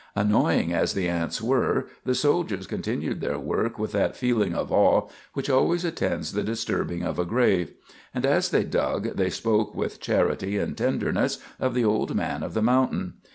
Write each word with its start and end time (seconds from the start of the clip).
Annoying 0.15 0.73
as 0.73 0.95
the 0.95 1.07
ants 1.07 1.43
were, 1.43 1.85
the 2.05 2.15
soldiers 2.15 2.65
continued 2.65 3.21
their 3.21 3.37
work 3.37 3.77
with 3.77 3.91
that 3.91 4.17
feeling 4.17 4.55
of 4.55 4.71
awe 4.71 5.07
which 5.33 5.47
always 5.47 5.85
attends 5.85 6.31
the 6.33 6.41
disturbing 6.41 7.03
of 7.03 7.19
a 7.19 7.23
grave; 7.23 7.73
and 8.11 8.25
as 8.25 8.49
they 8.49 8.63
dug 8.63 9.15
they 9.15 9.29
spoke 9.29 9.75
with 9.75 9.99
charity 10.01 10.57
and 10.57 10.75
tenderness 10.75 11.37
of 11.59 11.75
the 11.75 11.85
old 11.85 12.15
man 12.15 12.41
of 12.41 12.55
the 12.55 12.63
mountain. 12.63 13.13